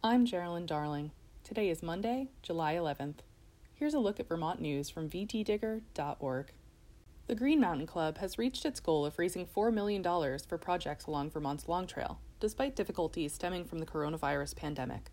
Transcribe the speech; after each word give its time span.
I'm 0.00 0.26
Geraldine 0.26 0.64
Darling. 0.64 1.10
Today 1.42 1.68
is 1.68 1.82
Monday, 1.82 2.28
July 2.40 2.74
11th. 2.74 3.16
Here's 3.74 3.94
a 3.94 3.98
look 3.98 4.20
at 4.20 4.28
Vermont 4.28 4.60
news 4.60 4.88
from 4.88 5.10
vtdigger.org. 5.10 6.52
The 7.26 7.34
Green 7.34 7.60
Mountain 7.60 7.88
Club 7.88 8.18
has 8.18 8.38
reached 8.38 8.64
its 8.64 8.78
goal 8.78 9.04
of 9.04 9.18
raising 9.18 9.44
$4 9.44 9.74
million 9.74 10.04
for 10.46 10.56
projects 10.56 11.06
along 11.06 11.30
Vermont's 11.30 11.66
Long 11.66 11.84
Trail, 11.88 12.20
despite 12.38 12.76
difficulties 12.76 13.32
stemming 13.32 13.64
from 13.64 13.80
the 13.80 13.86
coronavirus 13.86 14.54
pandemic. 14.54 15.10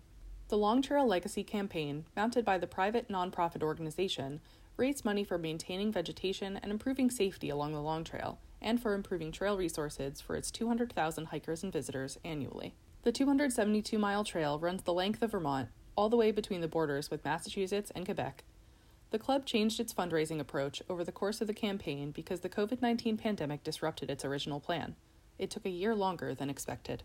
The 0.50 0.58
Long 0.58 0.84
Trail 0.84 1.08
Legacy 1.08 1.44
campaign, 1.44 2.06
mounted 2.16 2.46
by 2.46 2.60
the 2.60 2.68
private 2.68 3.10
nonprofit 3.10 3.64
organization, 3.64 4.40
raised 4.78 5.04
money 5.04 5.24
for 5.24 5.40
maintaining 5.40 5.92
vegetation 5.92 6.60
and 6.62 6.72
improving 6.72 7.10
safety 7.10 7.50
along 7.50 7.74
the 7.74 7.82
Long 7.82 8.04
Trail, 8.04 8.38
and 8.62 8.80
for 8.80 8.94
improving 8.94 9.32
trail 9.32 9.58
resources 9.58 10.22
for 10.22 10.36
its 10.36 10.52
200,000 10.52 11.26
hikers 11.26 11.64
and 11.64 11.74
visitors 11.74 12.20
annually. 12.24 12.76
The 13.06 13.12
272 13.12 14.00
mile 14.00 14.24
trail 14.24 14.58
runs 14.58 14.82
the 14.82 14.92
length 14.92 15.22
of 15.22 15.30
Vermont, 15.30 15.70
all 15.96 16.10
the 16.10 16.18
way 16.18 16.32
between 16.32 16.62
the 16.62 16.68
borders 16.68 17.12
with 17.12 17.24
Massachusetts 17.24 17.92
and 17.94 18.04
Quebec. 18.04 18.44
The 19.12 19.20
club 19.20 19.46
changed 19.46 19.80
its 19.80 19.94
fundraising 19.94 20.40
approach 20.40 20.82
over 20.90 21.04
the 21.04 21.12
course 21.12 21.40
of 21.40 21.46
the 21.46 21.54
campaign 21.54 22.10
because 22.10 22.40
the 22.40 22.50
COVID 22.50 22.82
19 22.82 23.16
pandemic 23.18 23.64
disrupted 23.64 24.10
its 24.10 24.26
original 24.26 24.60
plan. 24.60 24.96
It 25.38 25.52
took 25.52 25.68
a 25.68 25.70
year 25.70 25.94
longer 25.94 26.34
than 26.34 26.50
expected. 26.50 27.04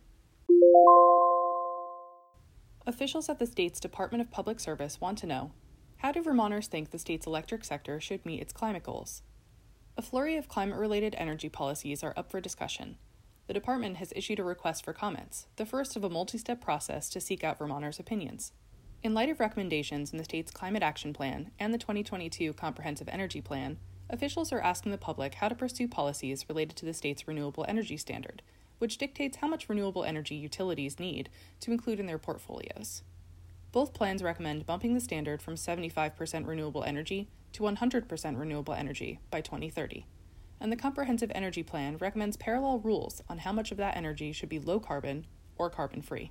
Officials 2.86 3.28
at 3.28 3.38
the 3.38 3.46
state's 3.46 3.78
Department 3.78 4.22
of 4.22 4.30
Public 4.30 4.58
Service 4.58 5.02
want 5.02 5.18
to 5.18 5.26
know 5.26 5.52
how 5.98 6.12
do 6.12 6.22
Vermonters 6.22 6.68
think 6.68 6.92
the 6.92 6.98
state's 6.98 7.26
electric 7.26 7.62
sector 7.62 8.00
should 8.00 8.24
meet 8.24 8.40
its 8.40 8.54
climate 8.54 8.84
goals? 8.84 9.20
A 9.98 10.02
flurry 10.02 10.38
of 10.38 10.48
climate 10.48 10.78
related 10.78 11.14
energy 11.18 11.50
policies 11.50 12.02
are 12.02 12.14
up 12.16 12.30
for 12.30 12.40
discussion 12.40 12.96
the 13.50 13.54
department 13.54 13.96
has 13.96 14.12
issued 14.14 14.38
a 14.38 14.44
request 14.44 14.84
for 14.84 14.92
comments, 14.92 15.48
the 15.56 15.66
first 15.66 15.96
of 15.96 16.04
a 16.04 16.08
multi 16.08 16.38
step 16.38 16.60
process 16.60 17.10
to 17.10 17.20
seek 17.20 17.42
out 17.42 17.58
Vermonters' 17.58 17.98
opinions. 17.98 18.52
In 19.02 19.12
light 19.12 19.28
of 19.28 19.40
recommendations 19.40 20.12
in 20.12 20.18
the 20.18 20.24
state's 20.24 20.52
Climate 20.52 20.84
Action 20.84 21.12
Plan 21.12 21.50
and 21.58 21.74
the 21.74 21.78
2022 21.78 22.52
Comprehensive 22.52 23.08
Energy 23.08 23.40
Plan, 23.40 23.78
officials 24.08 24.52
are 24.52 24.60
asking 24.60 24.92
the 24.92 24.98
public 24.98 25.34
how 25.34 25.48
to 25.48 25.56
pursue 25.56 25.88
policies 25.88 26.48
related 26.48 26.76
to 26.76 26.86
the 26.86 26.94
state's 26.94 27.26
renewable 27.26 27.66
energy 27.66 27.96
standard, 27.96 28.40
which 28.78 28.98
dictates 28.98 29.38
how 29.38 29.48
much 29.48 29.68
renewable 29.68 30.04
energy 30.04 30.36
utilities 30.36 31.00
need 31.00 31.28
to 31.58 31.72
include 31.72 31.98
in 31.98 32.06
their 32.06 32.18
portfolios. 32.18 33.02
Both 33.72 33.94
plans 33.94 34.22
recommend 34.22 34.64
bumping 34.64 34.94
the 34.94 35.00
standard 35.00 35.42
from 35.42 35.56
75% 35.56 36.46
renewable 36.46 36.84
energy 36.84 37.26
to 37.54 37.64
100% 37.64 38.38
renewable 38.38 38.74
energy 38.74 39.18
by 39.28 39.40
2030 39.40 40.06
and 40.60 40.70
the 40.70 40.76
Comprehensive 40.76 41.32
Energy 41.34 41.62
Plan 41.62 41.96
recommends 41.96 42.36
parallel 42.36 42.78
rules 42.80 43.22
on 43.28 43.38
how 43.38 43.52
much 43.52 43.72
of 43.72 43.78
that 43.78 43.96
energy 43.96 44.32
should 44.32 44.48
be 44.48 44.58
low 44.58 44.78
carbon 44.78 45.26
or 45.56 45.70
carbon 45.70 46.02
free. 46.02 46.30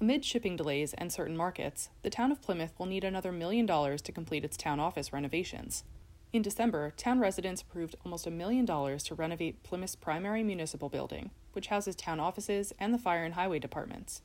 Amid 0.00 0.24
shipping 0.24 0.56
delays 0.56 0.92
and 0.94 1.12
certain 1.12 1.36
markets, 1.36 1.90
the 2.02 2.10
town 2.10 2.32
of 2.32 2.42
Plymouth 2.42 2.72
will 2.78 2.86
need 2.86 3.04
another 3.04 3.32
million 3.32 3.64
dollars 3.64 4.02
to 4.02 4.12
complete 4.12 4.44
its 4.44 4.56
town 4.56 4.80
office 4.80 5.12
renovations. 5.12 5.84
In 6.32 6.42
December, 6.42 6.92
town 6.96 7.20
residents 7.20 7.62
approved 7.62 7.94
almost 8.04 8.26
a 8.26 8.30
million 8.30 8.64
dollars 8.64 9.04
to 9.04 9.14
renovate 9.14 9.62
Plymouth's 9.62 9.94
primary 9.94 10.42
municipal 10.42 10.88
building, 10.88 11.30
which 11.52 11.68
houses 11.68 11.94
town 11.94 12.18
offices 12.18 12.72
and 12.78 12.92
the 12.92 12.98
fire 12.98 13.24
and 13.24 13.34
highway 13.34 13.60
departments. 13.60 14.22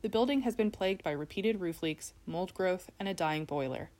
The 0.00 0.08
building 0.08 0.42
has 0.42 0.54
been 0.54 0.70
plagued 0.70 1.02
by 1.02 1.10
repeated 1.10 1.60
roof 1.60 1.82
leaks, 1.82 2.14
mold 2.24 2.54
growth, 2.54 2.88
and 3.00 3.08
a 3.08 3.14
dying 3.14 3.44
boiler. 3.44 3.90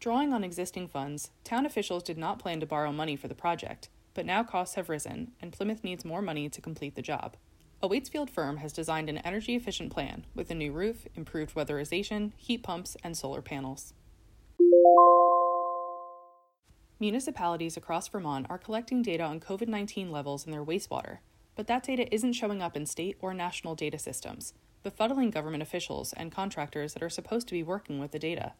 Drawing 0.00 0.32
on 0.32 0.44
existing 0.44 0.86
funds, 0.86 1.32
town 1.42 1.66
officials 1.66 2.04
did 2.04 2.16
not 2.16 2.38
plan 2.38 2.60
to 2.60 2.66
borrow 2.66 2.92
money 2.92 3.16
for 3.16 3.26
the 3.26 3.34
project, 3.34 3.88
but 4.14 4.24
now 4.24 4.44
costs 4.44 4.76
have 4.76 4.88
risen, 4.88 5.32
and 5.42 5.52
Plymouth 5.52 5.82
needs 5.82 6.04
more 6.04 6.22
money 6.22 6.48
to 6.48 6.60
complete 6.60 6.94
the 6.94 7.02
job. 7.02 7.36
A 7.82 7.88
Waitsfield 7.88 8.30
firm 8.30 8.58
has 8.58 8.72
designed 8.72 9.08
an 9.08 9.18
energy 9.18 9.56
efficient 9.56 9.92
plan 9.92 10.24
with 10.36 10.52
a 10.52 10.54
new 10.54 10.70
roof, 10.70 11.08
improved 11.16 11.56
weatherization, 11.56 12.32
heat 12.36 12.62
pumps, 12.62 12.96
and 13.02 13.16
solar 13.16 13.42
panels. 13.42 13.92
Municipalities 17.00 17.76
across 17.76 18.06
Vermont 18.06 18.46
are 18.48 18.58
collecting 18.58 19.02
data 19.02 19.24
on 19.24 19.40
COVID 19.40 19.66
19 19.66 20.12
levels 20.12 20.46
in 20.46 20.52
their 20.52 20.64
wastewater, 20.64 21.18
but 21.56 21.66
that 21.66 21.82
data 21.82 22.12
isn't 22.14 22.34
showing 22.34 22.62
up 22.62 22.76
in 22.76 22.86
state 22.86 23.16
or 23.20 23.34
national 23.34 23.74
data 23.74 23.98
systems, 23.98 24.54
befuddling 24.84 25.32
government 25.32 25.62
officials 25.62 26.12
and 26.12 26.30
contractors 26.30 26.94
that 26.94 27.02
are 27.02 27.10
supposed 27.10 27.48
to 27.48 27.54
be 27.54 27.64
working 27.64 27.98
with 27.98 28.12
the 28.12 28.18
data. 28.20 28.52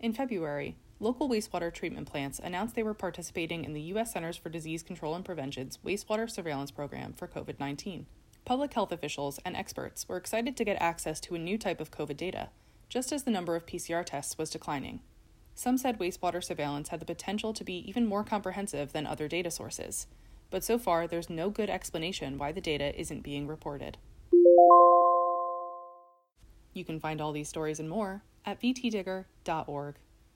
In 0.00 0.12
February, 0.12 0.76
local 1.00 1.28
wastewater 1.28 1.74
treatment 1.74 2.06
plants 2.08 2.38
announced 2.38 2.76
they 2.76 2.84
were 2.84 2.94
participating 2.94 3.64
in 3.64 3.72
the 3.72 3.80
U.S. 3.82 4.12
Centers 4.12 4.36
for 4.36 4.48
Disease 4.48 4.84
Control 4.84 5.16
and 5.16 5.24
Prevention's 5.24 5.78
wastewater 5.84 6.30
surveillance 6.30 6.70
program 6.70 7.12
for 7.14 7.26
COVID 7.26 7.58
19. 7.58 8.06
Public 8.44 8.72
health 8.74 8.92
officials 8.92 9.40
and 9.44 9.56
experts 9.56 10.08
were 10.08 10.16
excited 10.16 10.56
to 10.56 10.64
get 10.64 10.80
access 10.80 11.18
to 11.20 11.34
a 11.34 11.38
new 11.38 11.58
type 11.58 11.80
of 11.80 11.90
COVID 11.90 12.16
data, 12.16 12.50
just 12.88 13.10
as 13.10 13.24
the 13.24 13.32
number 13.32 13.56
of 13.56 13.66
PCR 13.66 14.06
tests 14.06 14.38
was 14.38 14.50
declining. 14.50 15.00
Some 15.56 15.76
said 15.76 15.98
wastewater 15.98 16.44
surveillance 16.44 16.90
had 16.90 17.00
the 17.00 17.04
potential 17.04 17.52
to 17.52 17.64
be 17.64 17.78
even 17.88 18.06
more 18.06 18.22
comprehensive 18.22 18.92
than 18.92 19.04
other 19.04 19.26
data 19.26 19.50
sources, 19.50 20.06
but 20.48 20.62
so 20.62 20.78
far 20.78 21.08
there's 21.08 21.28
no 21.28 21.50
good 21.50 21.68
explanation 21.68 22.38
why 22.38 22.52
the 22.52 22.60
data 22.60 22.98
isn't 22.98 23.24
being 23.24 23.48
reported. 23.48 23.98
You 26.72 26.84
can 26.84 27.00
find 27.00 27.20
all 27.20 27.32
these 27.32 27.48
stories 27.48 27.80
and 27.80 27.90
more 27.90 28.22
at 28.48 28.60
vtdigger.org. 28.60 29.94